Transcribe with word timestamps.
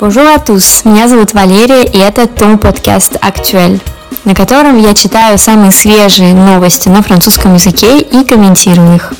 Bonjour 0.00 0.26
à 0.26 0.40
tous, 0.40 0.84
меня 0.84 1.06
зовут 1.06 1.34
Валерия, 1.34 1.84
и 1.84 1.98
это 1.98 2.26
Том 2.26 2.58
подкаст 2.58 3.16
Актуэль, 3.20 3.80
на 4.24 4.34
котором 4.34 4.76
я 4.76 4.92
читаю 4.92 5.38
самые 5.38 5.70
свежие 5.70 6.34
новости 6.34 6.88
на 6.88 7.00
французском 7.00 7.54
языке 7.54 8.00
и 8.00 8.24
комментирую 8.24 8.96
их. 8.96 9.12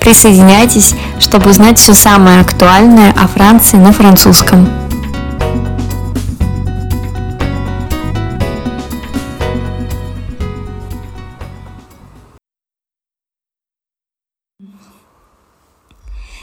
Присоединяйтесь, 0.00 0.94
чтобы 1.18 1.50
узнать 1.50 1.80
все 1.80 1.94
самое 1.94 2.40
актуальное 2.40 3.10
о 3.10 3.26
Франции 3.26 3.76
на 3.76 3.92
французском. 3.92 4.68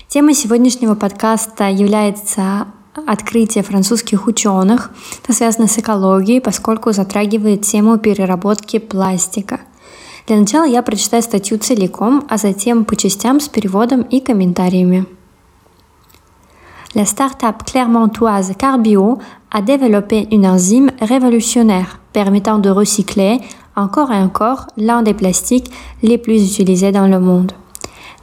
Тема 0.10 0.34
сегодняшнего 0.34 0.96
подкаста 0.96 1.70
является 1.70 2.68
открытие 3.07 3.63
французских 3.65 4.27
ученых. 4.27 4.91
Это 5.23 5.33
связано 5.33 5.69
с 5.69 5.79
экологией, 5.79 6.41
поскольку 6.41 6.93
затрагивает 6.93 7.63
тему 7.63 7.99
переработки 7.99 8.79
пластика. 8.79 9.61
Для 10.27 10.37
начала 10.37 10.65
я 10.65 10.83
прочитаю 10.83 11.23
статью 11.23 11.59
целиком, 11.59 12.25
а 12.29 12.37
затем 12.37 12.85
по 12.85 12.97
частям 12.97 13.41
с 13.41 13.49
переводом 13.49 14.03
и 14.03 14.21
комментариями. 14.21 15.07
La 16.95 17.05
start-up 17.05 17.63
clermontoise 17.65 18.55
Carbio 18.57 19.21
a 19.53 19.63
développé 19.63 20.27
une 20.33 20.45
enzyme 20.45 20.91
révolutionnaire 21.01 22.01
permettant 22.13 22.59
de 22.59 22.69
recycler 22.69 23.41
encore 23.77 24.11
et 24.11 24.19
encore 24.19 24.67
l'un 24.77 25.03
des 25.03 25.15
plastiques 25.15 25.71
les 26.03 26.19
plus 26.19 26.45
utilisés 26.45 26.91
dans 26.91 27.07
le 27.07 27.21
monde. 27.21 27.53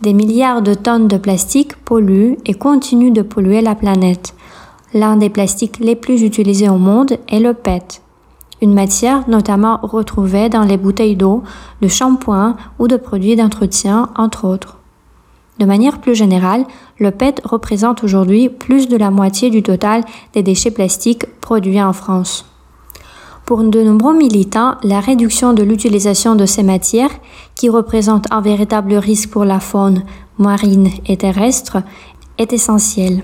Des 0.01 0.13
milliards 0.13 0.61
de 0.61 0.73
tonnes 0.73 1.07
de 1.07 1.17
plastique 1.17 1.77
polluent 1.77 2.37
et 2.45 2.53
continuent 2.53 3.13
de 3.13 3.21
polluer 3.21 3.61
la 3.61 3.73
planète. 3.73 4.33
L'un 4.94 5.16
des 5.16 5.30
plastiques 5.30 5.78
les 5.80 5.96
plus 5.96 6.22
utilisés 6.22 6.68
au 6.68 6.76
monde 6.76 7.16
est 7.28 7.40
le 7.40 7.54
PET, 7.54 8.02
une 8.60 8.74
matière 8.74 9.26
notamment 9.26 9.80
retrouvée 9.82 10.50
dans 10.50 10.64
les 10.64 10.76
bouteilles 10.76 11.16
d'eau, 11.16 11.42
de 11.80 11.88
shampoing 11.88 12.56
ou 12.78 12.88
de 12.88 12.98
produits 12.98 13.34
d'entretien, 13.34 14.10
entre 14.16 14.46
autres. 14.46 14.76
De 15.58 15.64
manière 15.64 15.98
plus 15.98 16.14
générale, 16.14 16.66
le 16.98 17.10
PET 17.10 17.40
représente 17.44 18.04
aujourd'hui 18.04 18.50
plus 18.50 18.86
de 18.86 18.98
la 18.98 19.10
moitié 19.10 19.48
du 19.48 19.62
total 19.62 20.04
des 20.34 20.42
déchets 20.42 20.70
plastiques 20.70 21.24
produits 21.40 21.82
en 21.82 21.94
France. 21.94 22.44
Pour 23.46 23.64
de 23.64 23.82
nombreux 23.82 24.14
militants, 24.14 24.76
la 24.82 25.00
réduction 25.00 25.54
de 25.54 25.62
l'utilisation 25.62 26.34
de 26.34 26.44
ces 26.44 26.62
matières, 26.62 27.10
qui 27.54 27.70
représentent 27.70 28.30
un 28.30 28.42
véritable 28.42 28.94
risque 28.94 29.30
pour 29.30 29.44
la 29.46 29.58
faune 29.58 30.04
marine 30.38 30.90
et 31.06 31.16
terrestre, 31.16 31.78
est 32.38 32.52
essentielle 32.52 33.22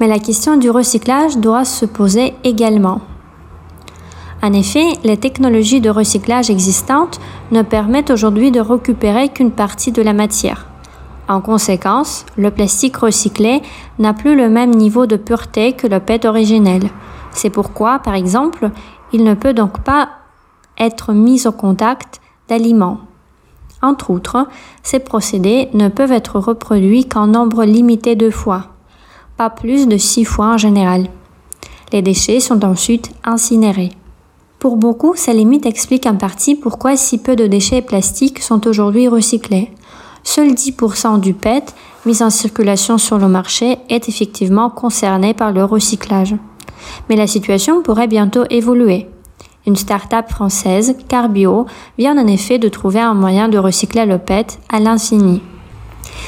mais 0.00 0.06
la 0.06 0.18
question 0.18 0.56
du 0.56 0.70
recyclage 0.70 1.38
doit 1.38 1.64
se 1.64 1.86
poser 1.86 2.34
également. 2.44 3.00
En 4.42 4.52
effet, 4.52 4.84
les 5.02 5.16
technologies 5.16 5.80
de 5.80 5.90
recyclage 5.90 6.50
existantes 6.50 7.18
ne 7.50 7.62
permettent 7.62 8.10
aujourd'hui 8.10 8.50
de 8.50 8.60
récupérer 8.60 9.28
qu'une 9.28 9.50
partie 9.50 9.92
de 9.92 10.02
la 10.02 10.12
matière. 10.12 10.66
En 11.28 11.40
conséquence, 11.40 12.24
le 12.36 12.50
plastique 12.50 12.98
recyclé 12.98 13.62
n'a 13.98 14.12
plus 14.12 14.36
le 14.36 14.48
même 14.48 14.70
niveau 14.70 15.06
de 15.06 15.16
pureté 15.16 15.72
que 15.72 15.86
le 15.86 15.98
PET 15.98 16.26
originel. 16.26 16.82
C'est 17.32 17.50
pourquoi, 17.50 17.98
par 17.98 18.14
exemple, 18.14 18.70
il 19.12 19.24
ne 19.24 19.34
peut 19.34 19.54
donc 19.54 19.80
pas 19.80 20.10
être 20.78 21.12
mis 21.12 21.46
au 21.46 21.52
contact 21.52 22.20
d'aliments. 22.48 23.00
Entre 23.82 24.10
autres, 24.10 24.46
ces 24.82 25.00
procédés 25.00 25.68
ne 25.74 25.88
peuvent 25.88 26.12
être 26.12 26.38
reproduits 26.38 27.08
qu'en 27.08 27.26
nombre 27.26 27.64
limité 27.64 28.14
de 28.14 28.30
fois 28.30 28.75
pas 29.36 29.50
plus 29.50 29.86
de 29.86 29.96
six 29.96 30.24
fois 30.24 30.54
en 30.54 30.58
général. 30.58 31.08
Les 31.92 32.02
déchets 32.02 32.40
sont 32.40 32.64
ensuite 32.64 33.10
incinérés. 33.24 33.92
Pour 34.58 34.76
beaucoup, 34.76 35.14
ces 35.14 35.34
limites 35.34 35.66
expliquent 35.66 36.06
en 36.06 36.16
partie 36.16 36.54
pourquoi 36.54 36.96
si 36.96 37.18
peu 37.18 37.36
de 37.36 37.46
déchets 37.46 37.82
plastiques 37.82 38.40
sont 38.40 38.66
aujourd'hui 38.66 39.06
recyclés. 39.06 39.70
Seuls 40.24 40.52
10% 40.52 41.20
du 41.20 41.34
PET 41.34 41.74
mis 42.04 42.22
en 42.22 42.30
circulation 42.30 42.98
sur 42.98 43.18
le 43.18 43.28
marché 43.28 43.78
est 43.88 44.08
effectivement 44.08 44.70
concerné 44.70 45.34
par 45.34 45.52
le 45.52 45.64
recyclage. 45.64 46.34
Mais 47.08 47.16
la 47.16 47.26
situation 47.26 47.82
pourrait 47.82 48.08
bientôt 48.08 48.44
évoluer. 48.50 49.08
Une 49.66 49.76
start-up 49.76 50.28
française, 50.30 50.96
Carbio, 51.08 51.66
vient 51.98 52.16
en 52.16 52.26
effet 52.26 52.58
de 52.58 52.68
trouver 52.68 53.00
un 53.00 53.14
moyen 53.14 53.48
de 53.48 53.58
recycler 53.58 54.06
le 54.06 54.18
PET 54.18 54.58
à 54.68 54.80
l'infini. 54.80 55.42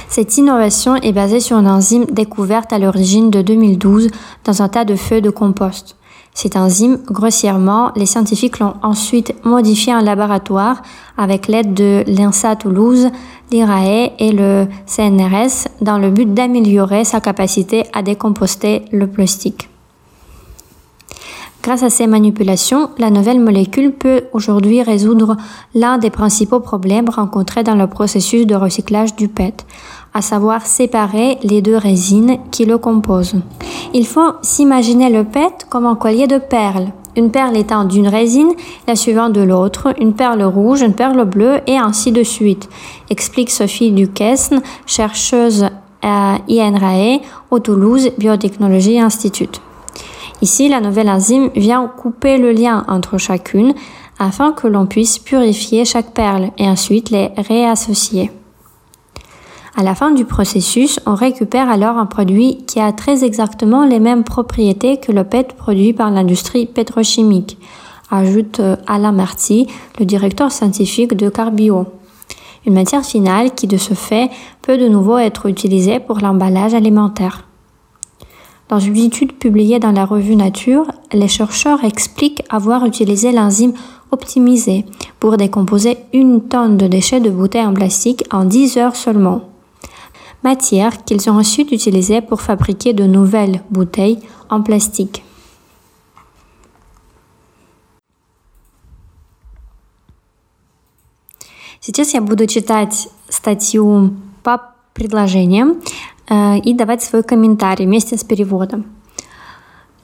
Cette 0.09 0.37
innovation 0.37 0.97
est 0.97 1.13
basée 1.13 1.41
sur 1.41 1.59
une 1.59 1.69
enzyme 1.69 2.07
découverte 2.07 2.73
à 2.73 2.79
l'origine 2.79 3.31
de 3.31 3.43
2012 3.43 4.09
dans 4.45 4.63
un 4.63 4.69
tas 4.69 4.85
de 4.85 4.95
feuilles 4.95 5.23
de 5.23 5.31
compost. 5.31 5.97
Cette 6.35 6.57
enzyme, 6.57 6.99
grossièrement, 7.05 7.91
les 7.97 8.07
scientifiques 8.07 8.61
l'ont 8.61 8.75
ensuite 8.83 9.35
modifiée 9.45 9.95
en 9.95 10.01
laboratoire 10.01 10.83
avec 11.17 11.49
l'aide 11.49 11.75
de 11.75 12.05
l'INSA 12.07 12.55
Toulouse, 12.55 13.09
l'IRAE 13.51 14.13
et 14.21 14.31
le 14.31 14.69
CNRS 14.87 15.67
dans 15.81 15.99
le 15.99 16.11
but 16.11 16.33
d'améliorer 16.33 17.05
sa 17.05 17.21
capacité 17.21 17.87
à 17.93 18.03
décomposter 18.03 18.85
le 18.93 19.09
plastique. 19.09 19.69
Grâce 21.63 21.83
à 21.83 21.91
ces 21.91 22.07
manipulations, 22.07 22.91
la 22.99 23.11
nouvelle 23.11 23.41
molécule 23.41 23.93
peut 23.93 24.23
aujourd'hui 24.33 24.83
résoudre 24.83 25.37
l'un 25.75 25.99
des 25.99 26.11
principaux 26.11 26.61
problèmes 26.61 27.09
rencontrés 27.09 27.65
dans 27.65 27.75
le 27.75 27.89
processus 27.89 28.47
de 28.47 28.55
recyclage 28.55 29.17
du 29.17 29.29
PET, 29.29 29.67
à 30.15 30.23
savoir 30.23 30.65
séparer 30.65 31.37
les 31.43 31.61
deux 31.61 31.77
résines 31.77 32.39
qui 32.51 32.65
le 32.65 32.79
composent. 32.79 33.35
Il 33.93 34.07
faut 34.07 34.33
s'imaginer 34.41 35.11
le 35.11 35.25
PET 35.25 35.67
comme 35.69 35.87
un 35.87 35.97
collier 35.97 36.27
de 36.27 36.39
perles, 36.39 36.89
une 37.17 37.33
perle 37.33 37.57
étant 37.57 37.85
d'une 37.85 38.09
résine, 38.09 38.53
la 38.87 38.95
suivante 38.95 39.33
de 39.33 39.43
l'autre, 39.43 39.93
une 40.01 40.15
perle 40.15 40.45
rouge, 40.45 40.83
une 40.83 40.95
perle 40.95 41.25
bleue 41.25 41.59
et 41.67 41.77
ainsi 41.77 42.13
de 42.13 42.23
suite, 42.23 42.69
explique 43.11 43.51
Sophie 43.51 43.91
Duquesne, 43.91 44.63
chercheuse 44.87 45.67
à 46.03 46.39
INRAE 46.49 47.21
au 47.51 47.59
Toulouse 47.59 48.11
Biotechnology 48.17 49.01
Institute. 49.01 49.61
Ici, 50.41 50.69
la 50.69 50.81
nouvelle 50.81 51.11
enzyme 51.11 51.51
vient 51.57 51.87
couper 51.89 52.39
le 52.39 52.53
lien 52.53 52.85
entre 52.89 53.19
chacune 53.19 53.75
afin 54.19 54.53
que 54.53 54.67
l'on 54.67 54.87
puisse 54.87 55.19
purifier 55.19 55.85
chaque 55.85 56.13
perle 56.13 56.51
et 56.59 56.69
ensuite 56.69 57.11
les 57.11 57.31
réassocier. 57.37 58.31
À 59.77 59.83
la 59.85 59.95
fin 59.95 60.11
du 60.11 60.25
processus, 60.25 60.99
on 61.07 61.15
récupère 61.15 61.71
alors 61.71 61.99
un 61.99 62.07
produit 62.07 62.65
qui 62.67 62.81
a 62.81 62.93
très 62.93 63.25
exactement 63.25 63.85
les 63.85 64.01
mêmes 64.01 64.25
propriétés 64.25 64.99
que 64.99 65.13
le 65.13 65.23
PET 65.23 65.55
produit 65.57 65.93
par 65.93 66.11
l'industrie 66.11 66.67
pétrochimique, 66.67 67.59
ajoute 68.11 68.59
euh, 68.59 68.77
Alain 68.87 69.13
Marty, 69.13 69.69
le 70.01 70.05
directeur 70.05 70.51
scientifique 70.51 71.15
de 71.15 71.29
Carbio. 71.29 71.87
Une 72.67 72.75
matière 72.75 73.05
finale 73.05 73.55
qui 73.55 73.67
de 73.67 73.77
ce 73.77 73.95
fait 73.95 74.31
peut 74.63 74.79
de 74.79 74.89
nouveau 74.89 75.19
être 75.19 75.47
utilisée 75.47 76.01
pour 76.01 76.19
l'emballage 76.19 76.75
alimentaire. 76.75 77.48
Dans 78.70 78.80
une 78.80 78.98
étude 78.98 79.34
publiée 79.34 79.80
dans 79.80 79.92
la 79.92 80.06
revue 80.06 80.36
Nature, 80.36 80.88
les 81.12 81.28
chercheurs 81.28 81.84
expliquent 81.84 82.44
avoir 82.50 82.86
utilisé 82.86 83.32
l'enzyme 83.32 83.74
optimisée 84.12 84.86
pour 85.20 85.38
décomposer 85.38 85.98
une 86.14 86.48
tonne 86.48 86.78
de 86.78 86.88
déchets 86.88 87.20
de 87.20 87.30
bouteilles 87.30 87.66
en 87.66 87.74
plastique 87.74 88.24
en 88.32 88.46
10 88.46 88.78
heures 88.78 88.96
seulement. 88.96 89.42
Matière 90.44 91.04
qu'ils 91.04 91.30
ont 91.30 91.38
ensuite 91.38 91.72
utilisée 91.72 92.22
pour 92.22 92.42
fabriquer 92.42 92.94
de 92.94 93.06
nouvelles 93.06 93.62
bouteilles 93.70 94.20
en 94.50 94.62
plastique. 94.62 95.24
Сейчас 101.86 102.14
я 102.14 102.22
буду 102.22 102.48
читать 102.48 103.10
статью 103.28 104.16
по 104.42 104.62
предложениям. 104.94 105.82
и 106.30 106.74
давать 106.74 107.04
свой 107.04 107.24
комментарий 107.24 107.86
вместе 107.86 108.18
с 108.18 108.24
переводом. 108.24 108.86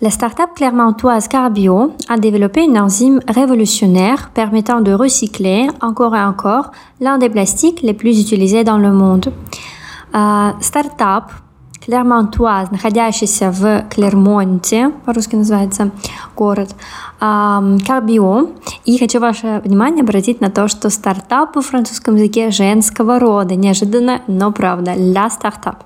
La 0.02 0.10
start-up 0.10 0.52
clermontoise 0.56 1.28
Carbio 1.28 1.94
a 2.08 2.18
développé 2.18 2.64
une 2.64 2.78
enzyme 2.78 3.20
révolutionnaire 3.28 4.30
permettant 4.34 4.80
de 4.80 4.94
recycler 4.94 5.68
encore 5.82 6.16
et 6.16 6.22
encore 6.22 6.72
l'un 7.02 7.18
des 7.18 7.30
plastiques 7.30 7.82
les 7.82 7.94
plus 7.94 8.22
utilisés 8.22 8.64
dans 8.64 8.78
le 8.78 8.94
monde. 8.94 9.34
Стартап 10.62 11.34
Клермонтуаз, 11.85 12.71
находящийся 12.71 13.51
в 13.51 13.85
Клермонте, 13.91 14.91
по-русски 15.05 15.37
называется 15.37 15.91
город, 16.35 16.75
Карбио. 17.19 18.49
И 18.85 18.99
хочу 18.99 19.21
ваше 19.21 19.61
внимание 19.65 20.03
обратить 20.03 20.41
на 20.41 20.51
то, 20.51 20.69
что 20.69 20.91
стартап 20.91 21.57
в 21.57 21.63
французском 21.63 22.17
языке 22.17 22.51
женского 22.51 23.19
рода. 23.19 23.55
Неожиданно, 23.55 24.23
но 24.27 24.53
правда. 24.53 24.95
Ля 24.97 25.29
стартап. 25.31 25.85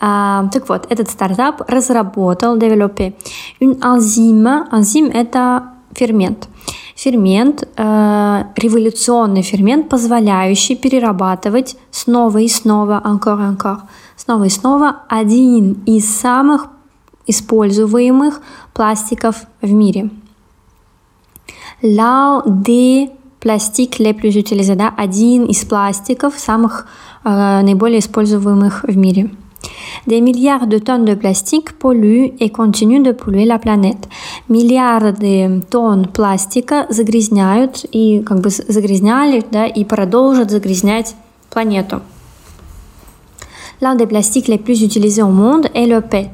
А, 0.00 0.48
так 0.52 0.68
вот, 0.68 0.86
этот 0.90 1.08
стартап 1.08 1.62
разработал, 1.68 2.56
une 2.56 3.78
enzyme. 3.80 4.70
Enzyme– 4.70 5.10
это 5.14 5.62
фермент. 5.94 6.48
Фермент, 6.94 7.68
э, 7.76 8.44
революционный 8.56 9.42
фермент, 9.42 9.88
позволяющий 9.88 10.76
перерабатывать 10.76 11.76
снова 11.90 12.38
и 12.38 12.48
снова, 12.48 13.02
encore 13.04 13.56
encore, 13.56 13.80
снова 14.16 14.44
и 14.44 14.48
снова 14.48 15.02
один 15.08 15.82
из 15.86 16.08
самых 16.08 16.68
используемых 17.26 18.40
пластиков 18.72 19.46
в 19.62 19.72
мире. 19.72 20.10
L'un 21.82 22.42
des 22.46 23.10
plastiques 23.40 23.98
les 23.98 24.14
plus 24.14 24.36
utilisés, 24.36 24.74
да, 24.74 24.92
один 24.96 25.44
из 25.44 25.64
пластиков 25.64 26.38
самых 26.38 26.86
э, 27.24 27.60
наиболее 27.62 27.98
используемых 28.00 28.84
в 28.84 28.96
мире. 28.96 29.30
Des 30.06 30.20
milliards 30.20 30.66
de 30.66 30.78
tonnes 30.78 31.04
de 31.04 31.14
plastique 31.14 31.72
polluent 31.78 32.32
et 32.38 32.50
continuent 32.50 33.02
de 33.02 33.12
polluer 33.12 33.44
la 33.44 33.58
planète. 33.58 34.08
Миллиарды 34.48 35.62
тонн 35.70 36.04
пластика 36.06 36.86
загрязняют 36.88 37.84
и 37.90 38.20
как 38.20 38.40
бы 38.40 38.50
загрязняли, 38.50 39.44
да, 39.50 39.66
и 39.66 39.84
продолжат 39.84 40.50
загрязнять 40.50 41.16
планету. 41.50 42.02
L'un 43.80 43.94
des 43.94 44.06
plastiques 44.06 44.48
les 44.48 44.58
plus 44.58 44.82
utilisés 44.82 45.22
au 45.22 45.28
monde 45.28 45.68
est 45.74 45.86
le 45.86 46.00
PET. 46.00 46.30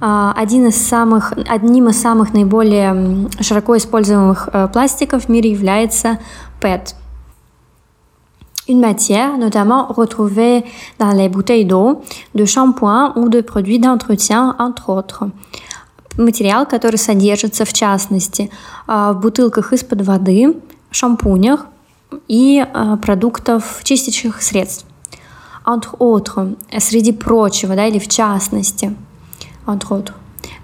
Один 0.00 0.66
из 0.66 0.76
самых, 0.76 1.32
одним 1.48 1.88
из 1.88 2.00
самых 2.00 2.34
наиболее 2.34 3.28
широко 3.40 3.76
используемых 3.76 4.48
пластиков 4.72 5.24
в 5.24 5.28
мире 5.28 5.52
является 5.52 6.18
PET. 6.60 6.94
Une 8.68 8.80
matière 8.80 9.38
notamment 9.38 9.86
retrouvée 9.86 10.64
dans 10.98 11.12
les 11.12 11.28
bouteilles 11.28 11.64
d'eau, 11.64 12.02
de 12.34 12.44
shampoing 12.44 13.12
ou 13.16 13.28
de 13.28 13.40
produits 13.40 13.78
d'entretien, 13.78 14.54
entre 14.58 14.90
autres. 14.90 15.30
Материал, 16.18 16.66
который 16.66 16.96
содержится 16.96 17.64
в 17.64 17.72
частности 17.72 18.50
в 18.86 19.14
бутылках 19.14 19.72
из-под 19.72 20.02
воды, 20.02 20.56
шампунях 20.90 21.66
и 22.28 22.64
продуктов 23.00 23.80
чистящих 23.82 24.42
средств 24.42 24.84
entre 25.65 25.95
autres, 25.99 26.55
среди 26.79 27.11
прочего, 27.11 27.75
да, 27.75 27.87
или 27.87 27.99
в 27.99 28.07
частности, 28.07 28.95
entre 29.65 29.91
autres. 29.91 30.13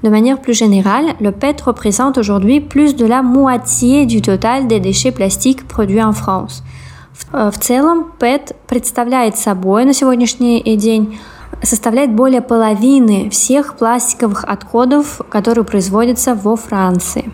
De 0.02 0.10
manière 0.10 0.40
plus 0.40 0.54
générale, 0.54 1.16
le 1.20 1.32
PET 1.32 1.62
représente 1.62 2.18
aujourd'hui 2.18 2.60
plus 2.60 2.96
de 2.96 3.06
la 3.06 3.22
moitié 3.22 4.06
du 4.06 4.22
total 4.22 4.68
des 4.68 4.80
déchets 4.80 5.12
plastiques 5.12 5.68
produits 5.68 6.04
en 6.04 6.14
France. 6.14 6.64
В, 7.14 7.52
в 7.52 7.58
целом, 7.60 8.12
PET 8.20 8.56
представляет 8.68 9.38
собой 9.38 9.86
на 9.86 9.94
сегодняшний 9.94 10.62
день 10.78 11.18
составляет 11.62 12.14
более 12.14 12.42
половины 12.42 13.30
всех 13.30 13.76
пластиковых 13.78 14.44
отходов, 14.44 15.22
которые 15.30 15.64
производятся 15.64 16.36
во 16.36 16.56
Франции. 16.56 17.32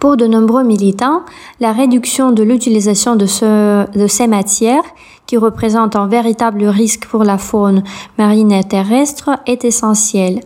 Pour 0.00 0.16
de 0.16 0.26
nombreux 0.26 0.64
militants, 0.64 1.24
la 1.58 1.72
réduction 1.72 2.30
de 2.30 2.44
l'utilisation 2.44 3.16
de, 3.16 3.26
ce, 3.26 3.86
de 3.92 4.06
ces 4.06 4.28
matières, 4.28 4.84
qui 5.25 5.37
représentent 5.37 5.95
un 5.95 6.07
véritable 6.07 6.65
risque 6.65 7.07
pour 7.07 7.23
la 7.23 7.37
faune 7.37 7.83
marine 8.17 8.51
et 8.51 8.63
terrestre, 8.63 9.39
est 9.45 9.63
essentielle. 9.63 10.43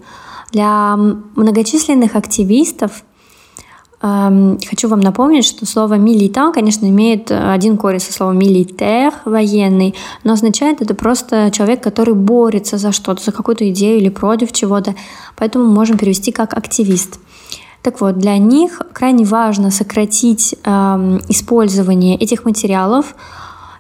Для 0.52 0.96
многочисленных 1.36 2.16
активистов 2.16 3.04
эм, 4.02 4.58
Хочу 4.70 4.88
вам 4.88 5.02
напомнить, 5.02 5.46
что 5.46 5.66
слово 5.66 5.96
«милитан», 5.96 6.54
конечно, 6.54 6.86
имеет 6.86 7.32
один 7.32 7.78
корень 7.78 8.00
со 8.00 8.14
словом 8.14 8.38
«милитер», 8.38 9.12
военный, 9.26 9.94
но 10.24 10.34
означает 10.34 10.82
это 10.82 10.94
просто 10.94 11.52
человек, 11.52 11.84
который 11.84 12.14
борется 12.14 12.78
за 12.78 12.92
что-то, 12.92 13.24
за 13.24 13.32
какую-то 13.32 13.70
идею 13.72 13.98
или 13.98 14.10
против 14.10 14.52
чего-то, 14.52 14.96
поэтому 15.36 15.66
можем 15.66 15.98
перевести 15.98 16.32
как 16.32 16.58
«активист». 16.58 17.20
Так 17.82 18.02
вот, 18.02 18.18
для 18.18 18.38
них 18.38 18.82
крайне 18.94 19.24
важно 19.24 19.72
сократить 19.72 20.56
э, 20.64 21.20
использование 21.30 22.18
этих 22.18 22.44
материалов, 22.44 23.16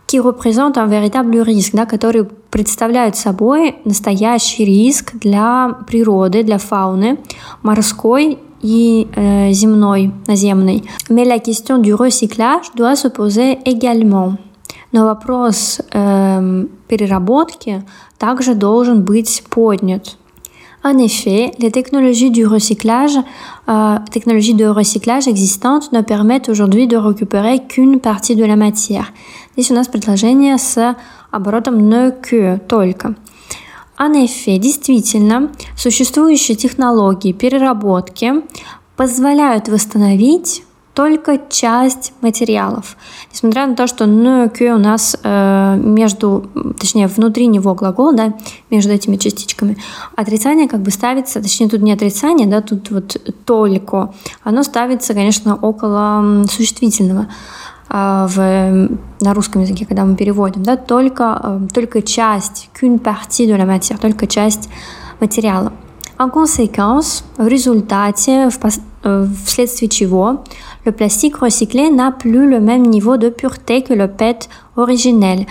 qui 0.07 0.19
représentent 0.19 0.77
un 0.77 0.87
véritable 0.87 1.37
risque, 1.41 1.75
да, 1.75 1.85
которые 1.85 2.25
представляют 2.49 3.17
собой 3.17 3.75
настоящий 3.83 4.63
риск 4.65 5.15
для 5.15 5.75
природы, 5.85 6.43
для 6.43 6.57
фауны 6.57 7.19
морской 7.61 8.39
и 8.61 9.07
э, 9.15 9.51
земной, 9.51 10.11
наземной. 10.27 10.83
Mais 11.09 11.25
la 11.25 11.39
question 11.39 11.77
du 11.77 11.93
recyclage 11.93 12.71
doit 12.75 12.95
se 12.95 13.09
poser 13.09 13.59
également. 13.65 14.37
Но 14.93 15.05
вопрос 15.05 15.81
э, 15.91 16.65
переработки 16.87 17.83
также 18.17 18.55
должен 18.55 19.03
быть 19.03 19.43
поднят. 19.49 20.17
En 20.87 20.97
effet, 20.99 21.51
les 21.59 21.69
technologies 21.69 22.31
du 22.31 22.47
recyclage, 22.47 23.17
euh, 23.67 23.97
technologies 24.09 24.53
de 24.53 24.65
recyclage 24.65 25.27
existantes 25.27 25.91
ne 25.91 25.99
permettent 25.99 26.47
aujourd'hui 26.47 26.87
de 26.87 26.95
récupérer 26.95 27.59
qu'une 27.67 27.99
partie 27.99 28.37
de 28.37 28.45
la 28.45 28.55
matière. 28.55 29.11
Здесь 29.57 29.69
у 29.69 29.73
нас 29.73 29.89
предложение 29.89 30.57
с 30.57 30.95
оборотом 31.33 31.89
ne 31.89 32.11
que, 32.11 32.57
только. 32.69 33.15
En 33.99 34.13
effet, 34.13 34.59
действительно, 34.59 35.49
существующие 35.75 36.55
технологии 36.55 37.33
переработки 37.33 38.31
позволяют 38.95 39.67
восстановить 39.67 40.63
только 40.97 41.39
часть 41.47 42.11
материалов. 42.21 42.97
Несмотря 43.31 43.67
на 43.67 43.75
то, 43.75 43.85
что 43.85 44.07
нөкю 44.07 44.73
у 44.73 44.79
нас 44.79 45.15
э, 45.21 45.79
между, 45.79 46.49
точнее, 46.79 47.05
внутри 47.05 47.45
него 47.45 47.75
глагол, 47.75 48.15
да, 48.15 48.33
между 48.71 48.93
этими 48.93 49.17
частичками, 49.17 49.77
отрицание 50.15 50.67
как 50.67 50.81
бы 50.81 50.89
ставится, 50.89 51.39
точнее, 51.39 51.69
тут 51.69 51.83
не 51.83 51.93
отрицание, 51.93 52.47
да, 52.47 52.61
тут 52.61 52.89
вот 52.89 53.15
только, 53.45 54.11
оно 54.43 54.63
ставится, 54.63 55.13
конечно, 55.13 55.55
около 55.55 56.45
существительного 56.49 57.27
э, 57.89 58.27
в, 58.27 58.89
на 59.21 59.33
русском 59.35 59.61
языке, 59.61 59.85
когда 59.85 60.03
мы 60.03 60.15
переводим, 60.15 60.63
да, 60.63 60.77
только, 60.77 61.39
э, 61.43 61.67
только 61.75 62.01
часть, 62.01 62.71
qu'une 62.73 62.97
partie 62.97 63.45
de 63.45 63.55
la 63.55 63.67
matière, 63.67 63.99
только 63.99 64.25
часть 64.25 64.67
материала. 65.19 65.71
En 66.17 66.31
conséquence, 66.31 67.23
в 67.37 67.47
результате, 67.47 68.49
в, 68.49 68.57
вследствие 69.45 69.89
чего 69.89 70.43
le 70.85 70.91
plastique 70.91 71.37
recyclé 71.37 71.89
n'a 71.89 72.11
plus 72.11 72.49
le 72.49 72.59
même 72.59 72.83
niveau 72.83 73.17
de 73.17 73.29
pureté 73.29 73.81
que 73.81 73.93
le 73.93 74.07
PET 74.07 74.49
originel, 74.75 75.45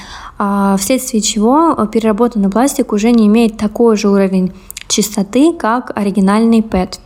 вследствие 0.78 1.20
чего 1.20 1.74
переработанный 1.86 2.48
пластик 2.48 2.92
уже 2.92 3.10
не 3.12 3.26
имеет 3.26 3.56
такой 3.56 3.96
же 3.96 4.08
уровень 4.08 4.52
чистоты, 4.88 5.52
как 5.52 5.92
оригинальный 5.94 6.60
PET. 6.60 7.00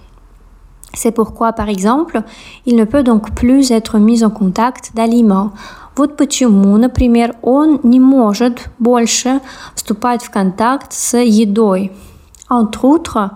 C'est 0.92 1.12
pourquoi, 1.12 1.52
par 1.52 1.68
exemple, 1.68 2.22
il 2.66 2.74
ne 2.74 2.84
peut 2.84 3.04
donc 3.04 3.32
plus 3.34 3.70
être 3.70 3.98
mis 3.98 4.24
en 4.24 4.30
contact 4.30 4.90
d'aliments. 4.94 5.52
Вот 5.96 6.16
почему, 6.16 6.76
например, 6.76 7.36
он 7.42 7.80
не 7.84 8.00
может 8.00 8.70
больше 8.78 9.40
вступать 9.74 10.22
в 10.22 10.30
контакт 10.30 10.92
с 10.92 11.16
едой. 11.16 11.92
Entre 12.48 12.84
autres, 12.84 13.30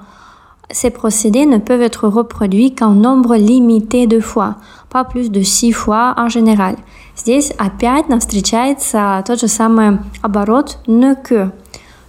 Ces 0.71 0.91
procédés 0.91 1.47
ne 1.47 1.59
peuvent 1.59 1.83
être 1.83 2.09
reproduits 2.09 2.75
qu'un 2.75 2.95
nombre 2.95 3.37
limité 3.37 4.07
de 4.07 4.21
fois, 4.21 4.57
pas 4.91 5.05
plus 5.05 5.31
de 5.31 5.43
6 5.43 5.73
fois 5.73 6.15
en 6.17 6.29
général. 6.29 6.77
Здесь 7.17 7.53
опять 7.59 8.09
нам 8.09 8.19
встречается 8.19 9.23
тот 9.27 9.41
же 9.41 9.49
самый 9.49 9.99
оборот 10.23 10.79
ne 10.87 11.15
que, 11.15 11.51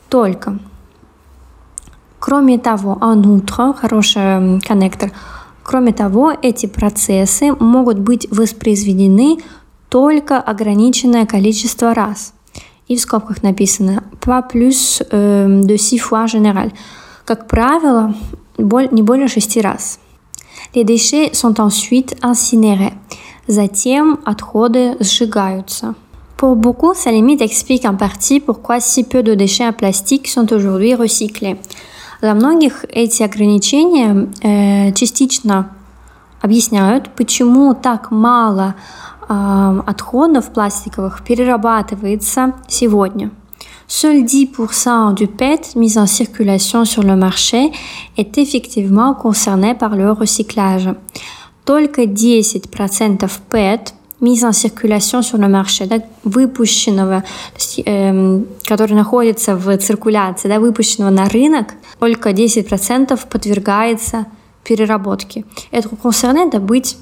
только. 0.09 0.57
Кроме 2.19 2.57
того, 2.57 2.97
en 3.01 3.23
outre, 3.23 3.73
хороший 3.73 4.59
коннектор, 4.61 5.11
кроме 5.63 5.93
того, 5.93 6.33
эти 6.41 6.65
процессы 6.65 7.53
могут 7.59 7.99
быть 7.99 8.27
воспроизведены 8.31 9.37
только 9.89 10.39
ограниченное 10.39 11.27
количество 11.27 11.93
раз. 11.93 12.33
И 12.87 12.95
в 12.95 12.99
скобках 12.99 13.43
написано 13.43 14.03
pas 14.21 14.41
plus 14.41 15.03
de 15.11 15.77
6 15.77 15.99
fois 15.99 16.25
général. 16.25 16.71
Как 17.25 17.47
правило, 17.47 18.13
не 18.57 19.01
более 19.01 19.27
шести 19.27 19.61
раз. 19.61 19.99
Les 20.73 20.83
déchets 20.83 21.33
sont 21.33 21.59
ensuite 21.59 22.15
incinérés. 22.21 22.93
Затем 23.47 24.19
отходы 24.25 24.97
сжигаются. 24.99 25.95
Pour 26.37 26.55
beaucoup, 26.55 26.93
ça 26.93 27.11
limite 27.11 27.41
explique 27.41 27.85
en 27.85 27.95
partie 27.95 28.39
pourquoi 28.39 28.79
si 28.79 29.03
peu 29.03 29.23
de 29.23 29.35
déchets 29.35 29.67
en 29.67 29.73
plastique 29.73 30.27
sont 30.27 30.51
aujourd'hui 30.51 30.95
recyclés. 30.95 31.57
Для 32.21 32.33
многих 32.33 32.85
эти 32.89 33.23
ограничения 33.23 34.29
э, 34.41 34.91
частично 34.93 35.69
объясняют, 36.41 37.09
почему 37.15 37.73
так 37.73 38.11
мало 38.11 38.75
э, 39.29 39.81
отходов 39.85 40.51
пластиковых 40.51 41.23
перерабатывается 41.23 42.53
сегодня. 42.67 43.31
Seuls 43.86 44.24
10% 44.24 45.14
du 45.14 45.26
PET 45.26 45.74
mis 45.74 45.98
en 45.98 46.06
circulation 46.06 46.84
sur 46.84 47.02
le 47.02 47.16
marché 47.16 47.72
est 48.16 48.38
effectivement 48.38 49.14
concerné 49.14 49.74
par 49.74 49.96
le 49.96 50.12
recyclage. 50.12 50.88
Только 51.64 52.02
10% 52.02 53.18
PET 53.50 53.94
mis 54.20 54.44
en 54.44 54.52
circulation 54.52 55.22
sur 55.22 55.38
le 55.38 55.48
marché, 55.48 55.86
да, 55.86 56.02
выпущенного, 56.24 57.22
то 57.22 57.56
есть, 57.56 57.80
э, 57.84 58.42
который 58.66 58.94
находится 58.94 59.56
в 59.56 59.76
циркуляции, 59.78 60.48
да, 60.48 60.60
выпущенного 60.60 61.10
на 61.10 61.28
рынок, 61.28 61.74
только 61.98 62.32
10% 62.32 63.26
подвергается 63.28 64.26
переработке. 64.62 65.44
Это 65.70 65.88
concerné, 65.88 66.48
это 66.48 66.60
быть 66.60 66.96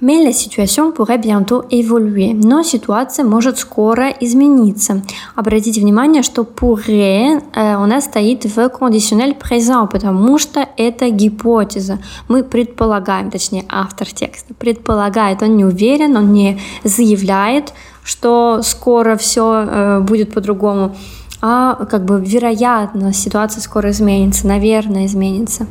Mais 0.00 0.24
la 0.24 0.32
situation 0.32 0.92
pourrait 0.92 1.18
bientôt 1.18 1.64
évoluer. 1.70 2.32
Но 2.32 2.62
ситуация 2.62 3.24
может 3.24 3.58
скоро 3.58 4.08
измениться. 4.08 5.02
Обратите 5.36 5.80
внимание, 5.80 6.22
что 6.22 6.44
pourrait 6.44 7.42
э, 7.54 7.76
у 7.76 7.86
нас 7.86 8.04
стоит 8.04 8.44
в 8.44 8.68
кондиционель 8.70 9.34
présent, 9.34 9.86
потому 9.88 10.38
что 10.38 10.66
это 10.78 11.10
гипотеза. 11.10 11.98
Мы 12.28 12.42
предполагаем, 12.44 13.30
точнее 13.30 13.66
автор 13.68 14.08
текста 14.08 14.54
предполагает, 14.54 15.42
он 15.42 15.56
не 15.56 15.66
уверен, 15.66 16.16
он 16.16 16.32
не 16.32 16.58
заявляет, 16.82 17.74
что 18.02 18.60
скоро 18.62 19.16
все 19.16 19.64
э, 19.66 20.00
будет 20.00 20.32
по-другому, 20.32 20.96
а 21.42 21.74
как 21.86 22.04
бы 22.04 22.22
вероятно 22.24 23.12
ситуация 23.12 23.60
скоро 23.60 23.90
изменится, 23.90 24.46
наверное 24.46 25.06
изменится. 25.06 25.66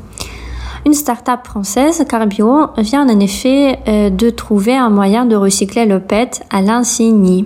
Une 0.86 0.94
start-up 0.94 1.42
française, 1.46 2.06
Carbio, 2.08 2.68
vient 2.78 3.08
en 3.08 3.20
effet 3.20 3.80
euh, 3.88 4.10
de 4.10 4.30
trouver 4.30 4.76
un 4.76 4.90
moyen 4.90 5.26
de 5.26 5.36
recycler 5.36 5.86
le 5.86 6.00
PET 6.00 6.42
à 6.50 6.62
l'infini. 6.62 7.46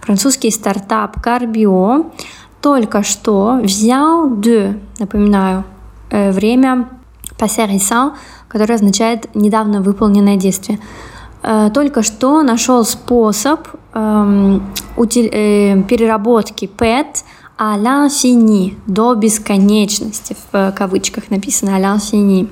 Французский 0.00 0.50
стартап 0.50 1.20
Carbio 1.20 2.10
только 2.60 3.02
что 3.02 3.60
взял 3.62 4.30
de, 4.30 4.78
напоминаю, 4.98 5.64
э, 6.10 6.30
время 6.30 6.88
passé 7.38 7.64
récent, 7.64 8.12
которое 8.48 8.74
означает 8.74 9.34
недавно 9.34 9.80
выполненное 9.82 10.36
действие. 10.36 10.78
Э, 11.42 11.70
только 11.72 12.02
что 12.02 12.42
нашел 12.42 12.84
способ 12.84 13.66
эм, 13.94 14.62
э, 14.96 15.82
переработки 15.82 16.66
PET 16.66 17.24
à 17.58 17.76
l'infini, 17.76 18.76
до 18.86 19.14
бесконечности, 19.14 20.36
в 20.52 20.72
кавычках 20.76 21.30
написано 21.30 21.76
à 21.76 21.78
l'infini. 21.78 22.48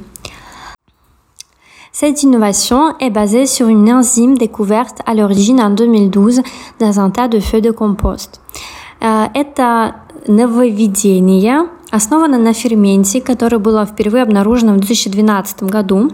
Cette 2.00 2.22
innovation 2.22 2.96
est 3.00 3.10
basée 3.10 3.46
sur 3.46 3.66
une 3.66 3.92
enzyme 3.92 4.38
découverte 4.38 5.00
à 5.04 5.14
l'origine 5.14 5.60
en 5.60 5.70
2012 5.70 6.42
dans 6.78 7.00
un 7.00 7.10
tas 7.10 7.26
de 7.26 7.40
feuilles 7.40 7.60
de 7.60 7.72
compost. 7.72 8.38
Это 9.00 9.96
нововведение 10.28 11.68
основано 11.90 12.38
на 12.38 12.52
ферменте, 12.52 13.20
который 13.20 13.58
было 13.58 13.84
впервые 13.84 14.22
обнаружено 14.22 14.74
в 14.74 14.78
2012 14.78 15.64
году 15.64 16.12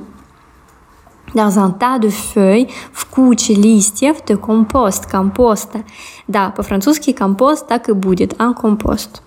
dans 1.34 1.58
un 1.58 1.70
tas 1.78 1.98
de 1.98 2.08
feuilles, 2.08 2.70
в 2.90 3.04
куче 3.04 3.52
листьев 3.52 4.24
de 4.26 4.36
compost, 4.36 5.06
компоста. 5.10 5.82
Да, 6.26 6.48
по-французски 6.56 7.12
компост 7.12 7.68
так 7.68 7.90
и 7.90 7.92
будет, 7.92 8.32
un 8.38 8.54
compost. 8.54 9.20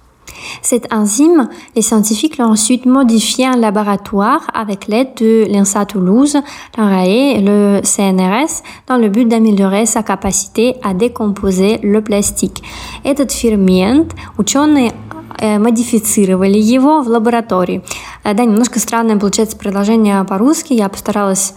Cette 0.62 0.91
enzyme, 0.94 1.50
les 1.75 1.82
scientifiques 1.82 2.38
l'ont 2.38 2.51
ensuite 2.51 2.86
modifiée 2.86 3.48
en 3.48 3.56
laboratoire 3.56 4.41
avec 4.53 4.88
l'aide 4.88 5.15
de 5.20 5.46
l'INSA 5.50 5.86
Toulouse, 5.86 6.38
l'ARAE 6.77 7.06
et 7.06 7.41
le 7.41 7.82
CNRS 7.84 8.63
dans 8.88 8.98
le 8.98 9.10
but 9.10 9.27
d'améliorer 9.27 9.86
sa 9.86 10.03
capacité 10.03 10.75
à 10.84 10.94
décomposer 10.94 11.79
le 11.84 12.01
plastique. 12.01 12.63
Этот 13.03 13.32
фермент 13.32 14.13
ученые 14.38 14.94
модифицировали 15.39 16.58
его 16.58 17.01
в 17.01 17.08
лаборатории. 17.10 17.84
Да, 18.24 18.44
немножко 18.44 18.79
странное 18.79 19.17
получается 19.17 19.56
предложение 19.56 20.24
по-русски. 20.24 20.74
Я 20.74 20.89
постаралась 20.89 21.53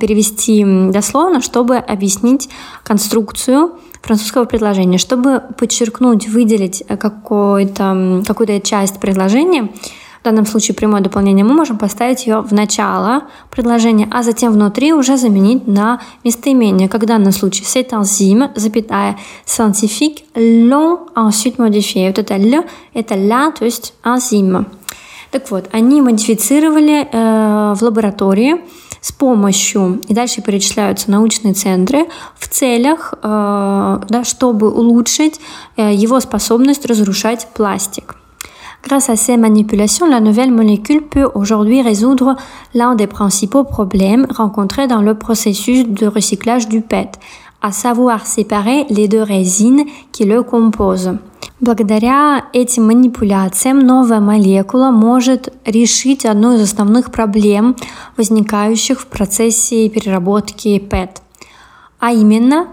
перевести 0.00 0.64
дословно, 0.90 1.40
чтобы 1.40 1.76
объяснить 1.76 2.48
конструкцию 2.84 3.72
французского 4.04 4.44
предложения, 4.44 4.98
чтобы 4.98 5.42
подчеркнуть, 5.56 6.28
выделить 6.28 6.82
э, 6.88 6.96
какую-то 6.96 8.22
какую 8.26 8.60
часть 8.60 9.00
предложения, 9.00 9.70
в 10.20 10.24
данном 10.24 10.46
случае 10.46 10.74
прямое 10.74 11.02
дополнение, 11.02 11.44
мы 11.44 11.52
можем 11.52 11.76
поставить 11.76 12.26
ее 12.26 12.40
в 12.40 12.52
начало 12.52 13.24
предложения, 13.50 14.08
а 14.10 14.22
затем 14.22 14.52
внутри 14.52 14.94
уже 14.94 15.18
заменить 15.18 15.66
на 15.66 16.00
местоимение, 16.24 16.88
как 16.88 17.02
в 17.02 17.06
данном 17.06 17.32
случае 17.32 17.66
c'est 17.66 17.90
enzyme, 17.90 18.50
запятая, 18.56 19.18
scientifique 19.46 20.24
l'ont 20.34 21.00
ensuite 21.14 21.58
modifié. 21.58 22.06
Вот 22.06 22.18
это 22.18 22.36
«л»— 22.36 22.64
это 22.94 23.14
«ля», 23.16 23.50
то 23.50 23.66
есть 23.66 23.92
enzyme. 24.02 24.64
Так 25.30 25.50
вот, 25.50 25.68
они 25.72 26.00
модифицировали 26.00 27.06
э, 27.10 27.74
в 27.74 27.82
лаборатории 27.82 28.62
с 29.04 29.12
помощью, 29.12 30.00
и 30.08 30.14
дальше 30.14 30.40
перечисляются 30.40 31.10
научные 31.10 31.52
центры, 31.52 32.06
в 32.38 32.48
целях, 32.48 33.12
э, 33.22 33.98
да, 34.08 34.24
чтобы 34.24 34.70
улучшить 34.70 35.38
э, 35.76 35.92
его 35.92 36.20
способность 36.20 36.86
разрушать 36.86 37.46
пластик. 37.52 38.14
Grâce 38.82 39.10
à 39.10 39.16
ces 39.16 39.36
manipulations, 39.36 40.06
la 40.06 40.20
nouvelle 40.20 40.50
molécule 40.50 41.02
peut 41.02 41.28
aujourd'hui 41.34 41.82
résoudre 41.82 42.36
l'un 42.72 42.94
des 42.94 43.06
principaux 43.06 43.64
problèmes 43.64 44.26
rencontrés 44.30 44.86
dans 44.86 45.02
le 45.02 45.14
processus 45.14 45.86
de 45.86 46.06
recyclage 46.06 46.66
du 46.68 46.80
PET, 46.80 47.18
à 47.64 47.72
savoir 47.72 48.26
séparer 48.26 48.84
les 48.90 49.08
deux 49.08 49.22
résines 49.22 49.86
qui 50.12 50.24
le 50.26 50.42
composent. 50.42 51.16
Благодаря 51.62 52.44
этим 52.52 52.88
манипуляциям 52.88 53.78
новая 53.78 54.20
молекула 54.20 54.90
может 54.90 55.50
решить 55.64 56.26
одну 56.26 56.56
из 56.56 56.60
основных 56.60 57.10
проблем, 57.10 57.74
возникающих 58.18 59.00
в 59.00 59.06
процессе 59.06 59.88
переработки 59.88 60.78
PET. 60.78 61.22
А 62.00 62.12
именно, 62.12 62.66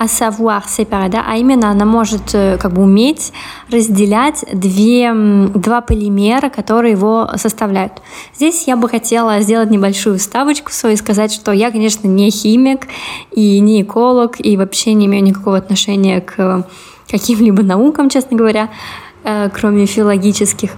а 0.00 0.06
savoir 0.06 0.62
séparer, 0.66 1.22
а 1.26 1.36
именно 1.36 1.70
она 1.70 1.84
может 1.84 2.34
э, 2.34 2.56
как 2.56 2.72
бы 2.72 2.82
уметь 2.82 3.34
разделять 3.70 4.46
две, 4.50 5.12
два 5.12 5.82
полимера, 5.82 6.48
которые 6.48 6.92
его 6.92 7.28
составляют. 7.36 8.00
Здесь 8.34 8.66
я 8.66 8.76
бы 8.76 8.88
хотела 8.88 9.42
сделать 9.42 9.70
небольшую 9.70 10.18
ставочку 10.18 10.72
свою 10.72 10.94
и 10.94 10.98
сказать, 10.98 11.30
что 11.30 11.52
я, 11.52 11.70
конечно, 11.70 12.08
не 12.08 12.30
химик 12.30 12.86
и 13.30 13.60
не 13.60 13.82
эколог, 13.82 14.36
и 14.38 14.56
вообще 14.56 14.94
не 14.94 15.04
имею 15.04 15.22
никакого 15.22 15.58
отношения 15.58 16.22
к 16.22 16.66
каким-либо 17.10 17.62
наукам, 17.62 18.08
честно 18.08 18.38
говоря, 18.38 18.70
э, 19.22 19.50
кроме 19.50 19.84
филологических. 19.84 20.70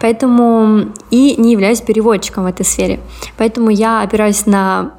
Поэтому 0.00 0.86
и 1.10 1.34
не 1.36 1.52
являюсь 1.52 1.82
переводчиком 1.82 2.44
в 2.44 2.46
этой 2.46 2.64
сфере. 2.64 2.98
Поэтому 3.36 3.68
я 3.68 4.00
опираюсь 4.00 4.46
на 4.46 4.92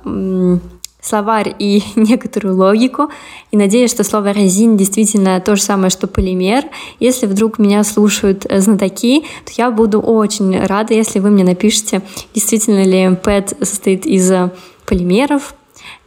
словарь 1.02 1.56
и 1.58 1.84
некоторую 1.96 2.56
логику, 2.56 3.10
и 3.52 3.58
надеюсь, 3.58 3.92
что 3.92 4.04
слово 4.04 4.32
резин 4.32 4.78
действительно 4.78 5.40
то 5.42 5.56
же 5.56 5.62
самое, 5.62 5.90
что 5.90 6.08
полимер. 6.08 6.66
Если 7.00 7.26
вдруг 7.26 7.60
меня 7.60 7.84
слушают 7.84 8.46
э, 8.48 8.60
знатоки, 8.60 9.22
то 9.46 9.52
я 9.58 9.72
буду 9.72 10.00
очень 10.00 10.60
рада, 10.64 10.94
если 10.94 11.20
вы 11.20 11.32
мне 11.32 11.44
напишите, 11.44 12.02
действительно 12.34 12.84
ли 12.84 13.16
PET 13.16 13.66
состоит 13.66 14.06
из 14.06 14.32
э, 14.32 14.52
полимеров, 14.86 15.56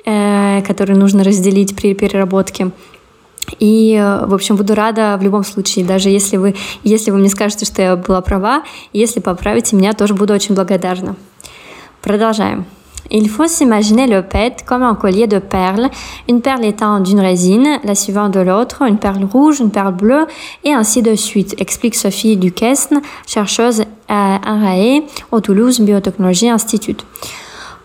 которые 0.04 0.98
нужно 0.98 1.24
разделить 1.24 1.74
при 1.74 1.94
переработке, 1.94 2.72
и, 3.58 3.96
в 4.26 4.34
общем, 4.34 4.56
буду 4.56 4.74
рада 4.74 5.16
в 5.18 5.22
любом 5.22 5.44
случае, 5.44 5.84
даже 5.84 6.08
если 6.08 6.36
вы, 6.36 6.54
если 6.82 7.10
вы 7.10 7.18
мне 7.18 7.28
скажете, 7.28 7.64
что 7.64 7.82
я 7.82 7.96
была 7.96 8.20
права, 8.20 8.64
если 8.92 9.20
поправите 9.20 9.76
меня, 9.76 9.92
тоже 9.92 10.14
буду 10.14 10.34
очень 10.34 10.54
благодарна. 10.54 11.16
Продолжаем. 12.00 12.66
Il 13.10 13.28
faut 13.28 13.46
s'imaginer 13.46 14.06
le 14.06 14.22
PET 14.22 14.64
comme 14.64 14.82
un 14.82 14.94
collier 14.94 15.26
de 15.26 15.38
perles, 15.38 15.88
une 16.28 16.40
perle 16.40 16.64
étant 16.64 17.00
d'une 17.00 17.20
résine, 17.20 17.78
la 17.84 17.94
suivante 17.94 18.32
de 18.32 18.40
l'autre, 18.40 18.82
une 18.82 18.98
perle 18.98 19.24
rouge, 19.24 19.60
une 19.60 19.70
perle 19.70 19.94
bleue, 19.94 20.26
et 20.64 20.72
ainsi 20.72 21.02
de 21.02 21.14
suite, 21.14 21.54
explique 21.60 21.94
Sophie 21.94 22.36
Duquesne, 22.36 23.02
chercheuse 23.26 23.84
à 24.08 24.38
RAE 24.44 25.02
au 25.32 25.40
Toulouse 25.40 25.80
Biotechnology 25.80 26.48
Institute. 26.48 27.04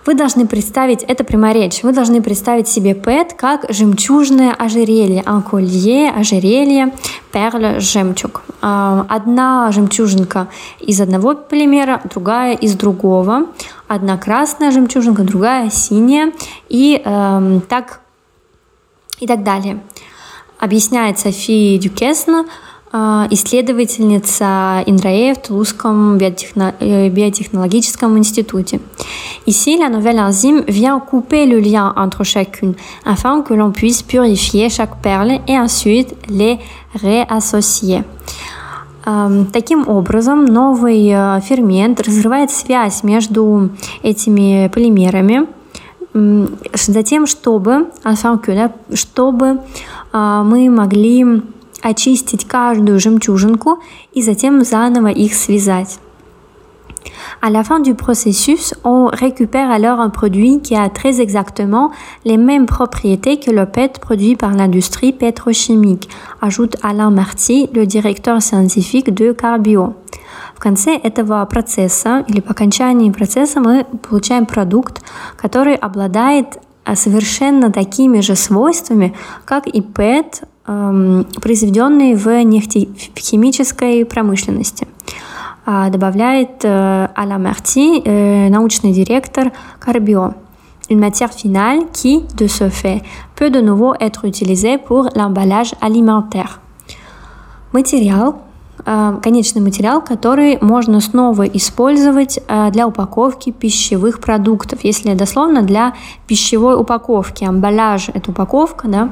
Вы 0.09 0.15
должны 0.15 0.47
представить, 0.47 1.03
это 1.03 1.23
прямая 1.23 1.53
речь, 1.53 1.83
вы 1.83 1.93
должны 1.93 2.19
представить 2.23 2.67
себе 2.67 2.95
ПЭТ 2.95 3.35
как 3.35 3.67
жемчужное 3.69 4.55
ожерелье, 4.55 5.21
анколье, 5.23 6.09
ожерелье, 6.09 6.95
перль, 7.31 7.79
жемчуг. 7.79 8.41
А, 8.59 9.05
одна 9.07 9.71
жемчужинка 9.71 10.47
из 10.79 10.99
одного 10.99 11.35
полимера, 11.35 12.01
другая 12.11 12.55
из 12.55 12.73
другого. 12.73 13.49
Одна 13.87 14.17
красная 14.17 14.71
жемчужинка, 14.71 15.21
другая 15.21 15.69
синяя. 15.69 16.33
И 16.69 16.99
э, 17.05 17.59
так 17.69 18.01
и 19.19 19.27
так 19.27 19.43
далее. 19.43 19.79
Объясняет 20.57 21.19
София 21.19 21.77
Дюкесна, 21.77 22.45
исследовательница 22.91 24.84
INRAE 24.88 25.34
в 25.36 25.41
Тулузском 25.41 26.17
biotechnologique 26.17 27.86
институте. 28.17 28.79
Ici, 29.46 29.77
la 29.77 29.89
nouvelle 29.89 30.19
enzyme 30.19 30.63
vient 30.67 31.00
couper 31.00 31.46
le 31.46 31.60
lien 31.60 31.93
entre 31.96 32.24
chacune 32.24 32.75
afin 33.05 33.41
que 33.41 33.53
l'on 33.53 33.72
puisse 33.72 34.01
purifier 34.01 34.69
chaque 34.69 35.01
perle 35.01 35.39
et 35.48 35.58
ensuite 35.58 36.15
les 36.27 36.60
réassocier. 36.93 38.03
Таким 39.53 39.88
образом, 39.88 40.46
новый 40.46 41.10
фермент 41.41 42.01
разрывает 42.01 42.51
связь 42.51 43.01
между 43.03 43.69
этими 44.03 44.67
полимерами, 44.67 45.48
затем, 46.74 47.25
чтобы, 47.25 47.88
чтобы 48.93 49.62
мы 50.13 50.69
могли 50.69 51.41
очистить 51.81 52.48
каждую 52.48 53.00
жемчужинку 53.00 53.79
и 54.13 54.21
затем 54.21 54.63
заново 54.63 55.07
их 55.07 55.33
связать. 55.33 56.00
À 57.41 57.50
la 57.50 57.63
fin 57.63 57.79
du 57.79 57.95
processus, 57.95 58.74
on 58.83 59.05
récupère 59.05 59.71
alors 59.71 60.00
un 60.00 60.09
produit 60.09 60.59
qui 60.62 60.75
a 60.75 60.89
très 60.89 61.21
exactement 61.21 61.91
les 62.25 62.38
mêmes 62.38 62.65
propriétés 62.65 63.39
que 63.39 63.51
le 63.51 63.65
PET 63.65 64.00
produit 64.00 64.36
par 64.36 64.51
l'industrie 64.51 65.13
pétrochimique, 65.13 66.09
ajoute 66.41 66.75
Alain 66.83 67.12
Marty, 67.12 67.69
le 67.74 67.86
directeur 67.86 68.41
scientifique 68.41 69.13
de 69.13 69.31
Carbio. 69.31 69.95
В 70.55 70.59
конце 70.59 70.98
этого 70.98 71.45
процесса 71.45 72.25
или 72.27 72.41
по 72.41 72.51
окончании 72.51 73.12
процесса 73.12 73.62
мы 73.62 73.86
получаем 73.86 74.45
продукт, 74.45 75.01
который 75.38 75.75
обладает 75.75 76.59
совершенно 76.95 77.71
такими 77.71 78.19
же 78.19 78.36
свойствами, 78.36 79.15
как 79.45 79.67
и 79.67 79.81
ПЭТ, 79.81 80.43
произведенный 81.41 82.15
в 82.15 82.43
нефтехимической 82.43 84.05
промышленности 84.05 84.88
добавляет 85.65 86.63
Аля 86.65 87.38
Мерти, 87.38 88.49
научный 88.49 88.91
директор 88.91 89.51
Carbio. 89.79 90.33
Une 90.89 90.99
matière 90.99 91.31
finale 91.31 91.81
qui, 91.93 92.25
de 92.35 92.47
ce 92.47 92.69
fait, 92.69 93.03
peut 93.35 93.51
de 93.51 93.61
nouveau 93.61 93.93
être 93.99 94.25
utilisée 94.25 94.79
pour 94.79 95.09
l'emballage 95.15 95.75
alimentaire. 95.81 96.59
Материал, 97.71 98.41
конечный 99.21 99.61
материал, 99.61 100.01
который 100.01 100.57
можно 100.61 100.99
снова 101.01 101.43
использовать 101.43 102.39
для 102.71 102.88
упаковки 102.88 103.51
пищевых 103.51 104.19
продуктов, 104.19 104.83
если 104.83 105.13
дословно 105.13 105.61
для 105.61 105.93
пищевой 106.25 106.75
упаковки. 106.75 107.43
Амбаляж– 107.43 108.09
это 108.15 108.31
упаковка, 108.31 108.88
да, 108.88 109.11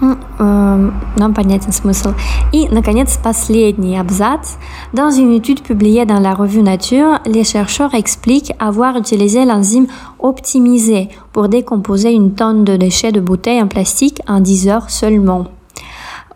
нам 0.00 1.34
понятен 1.34 1.72
смысл. 1.72 2.10
И, 2.52 2.68
наконец, 2.70 3.18
последний 3.22 3.98
абзац. 3.98 4.56
Dans 4.94 5.10
une 5.10 5.32
étude 5.32 5.62
publiée 5.62 6.06
dans 6.06 6.20
la 6.20 6.34
revue 6.34 6.62
Nature, 6.62 7.20
les 7.26 7.44
chercheurs 7.44 7.94
expliquent 7.94 8.52
avoir 8.58 8.96
utilisé 8.96 9.44
l'enzyme 9.44 9.86
optimisée 10.18 11.08
pour 11.32 11.48
décomposer 11.48 12.12
une 12.12 12.34
tonne 12.34 12.64
de 12.64 12.76
déchets 12.76 13.12
de 13.12 13.20
bouteilles 13.20 13.62
en 13.62 13.68
plastique 13.68 14.20
en 14.26 14.40
10 14.40 14.68
heures 14.68 14.90
seulement. 14.90 15.53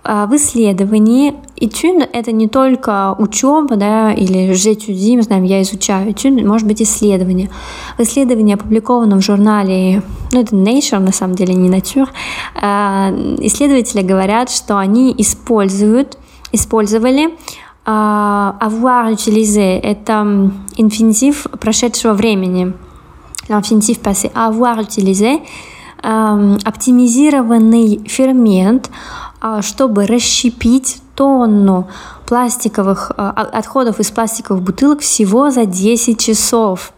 В 0.03 0.35
исследовании 0.35 1.35
этюд— 1.57 2.09
это 2.13 2.31
не 2.31 2.47
только 2.47 3.15
учеба, 3.17 3.75
да, 3.75 4.13
или 4.13 4.51
j'étudie, 4.53 5.17
мы 5.17 5.23
знаем, 5.23 5.43
я 5.43 5.61
изучаю. 5.61 6.11
Этюд 6.11 6.41
может 6.43 6.65
быть 6.67 6.81
исследование. 6.81 7.49
В 7.97 8.01
исследовании, 8.01 8.55
опубликованном 8.55 9.19
в 9.19 9.23
журнале, 9.23 10.01
ну 10.31 10.41
это 10.41 10.55
Nature, 10.55 10.99
на 10.99 11.11
самом 11.11 11.35
деле, 11.35 11.53
не 11.53 11.69
Nature, 11.69 12.09
исследователи 13.45 14.01
говорят, 14.01 14.49
что 14.49 14.77
они 14.77 15.13
используют, 15.17 16.17
использовали 16.51 17.35
avoir 17.85 19.11
utilisé— 19.11 19.79
это 19.83 20.51
инфинитив 20.77 21.47
прошедшего 21.59 22.13
времени. 22.13 22.73
L'infinitif 23.47 23.99
passé. 23.99 24.31
Avoir 24.35 24.79
utilisé 24.79 25.41
оптимизированный 26.03 28.01
фермент, 28.05 28.91
чтобы 29.61 30.05
расщепить 30.05 31.01
тонну 31.15 31.87
пластиковых 32.25 33.11
отходов 33.15 33.99
из 33.99 34.11
пластиковых 34.11 34.63
бутылок 34.63 35.01
всего 35.01 35.49
за 35.49 35.65
10 35.65 36.19
часов. 36.19 36.93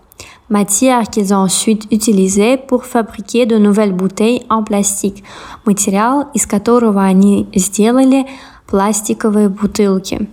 Matière 0.49 1.09
qu'ils 1.09 1.33
ont 1.33 1.43
ensuite 1.43 1.87
utilisée 1.91 2.57
pour 2.57 2.83
fabriquer 2.83 3.45
de 3.45 3.57
nouvelles 3.57 3.93
bouteilles 3.93 4.45
en 4.49 4.63
plastique. 4.63 5.23
Материал, 5.65 6.27
из 6.33 6.45
которого 6.45 7.01
они 7.01 7.47
сделали 7.55 8.27
пластиковые 8.67 9.47
бутылки. 9.47 10.27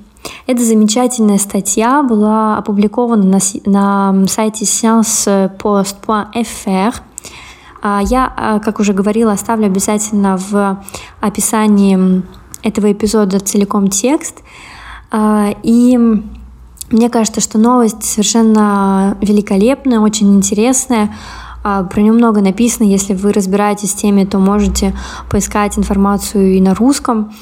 Эта 0.48 0.64
замечательная 0.64 1.38
статья 1.38 2.02
была 2.02 2.58
опубликована 2.58 3.24
на, 3.24 3.38
на 3.64 4.26
сайте 4.26 4.64
sciencepost.fr. 4.64 6.94
Я, 7.82 8.60
как 8.64 8.80
уже 8.80 8.92
говорила, 8.92 9.32
оставлю 9.32 9.66
обязательно 9.66 10.36
в 10.36 10.82
описании 11.20 12.22
этого 12.62 12.92
эпизода 12.92 13.38
целиком 13.40 13.88
текст. 13.88 14.42
И 15.14 15.98
мне 16.90 17.10
кажется, 17.10 17.40
что 17.40 17.58
новость 17.58 18.02
совершенно 18.02 19.16
великолепная, 19.20 20.00
очень 20.00 20.34
интересная. 20.34 21.14
Про 21.62 22.00
нее 22.00 22.12
много 22.12 22.40
написано. 22.40 22.86
Если 22.86 23.14
вы 23.14 23.32
разбираетесь 23.32 23.92
в 23.92 23.96
теме, 23.96 24.26
то 24.26 24.38
можете 24.38 24.94
поискать 25.30 25.78
информацию 25.78 26.56
и 26.56 26.60
на 26.60 26.74
русском. 26.74 27.32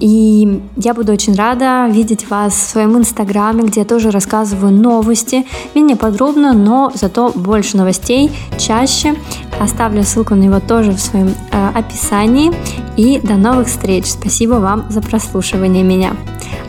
И 0.00 0.62
я 0.76 0.94
буду 0.94 1.12
очень 1.12 1.34
рада 1.34 1.86
видеть 1.90 2.28
вас 2.28 2.52
в 2.52 2.70
своем 2.70 2.98
инстаграме, 2.98 3.62
где 3.62 3.80
я 3.80 3.86
тоже 3.86 4.10
рассказываю 4.10 4.72
новости. 4.72 5.46
Менее 5.74 5.96
подробно, 5.96 6.52
но 6.52 6.92
зато 6.94 7.32
больше 7.34 7.76
новостей 7.76 8.30
чаще. 8.58 9.14
Оставлю 9.58 10.02
ссылку 10.02 10.34
на 10.34 10.42
него 10.42 10.60
тоже 10.60 10.92
в 10.92 11.00
своем 11.00 11.34
э, 11.50 11.68
описании. 11.74 12.52
И 12.96 13.20
до 13.20 13.34
новых 13.34 13.68
встреч. 13.68 14.06
Спасибо 14.06 14.54
вам 14.54 14.84
за 14.90 15.00
прослушивание 15.00 15.82
меня. 15.82 16.14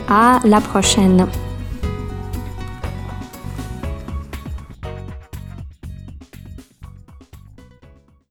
А 0.08 0.40
la 0.44 0.62
prochaine. 0.62 1.28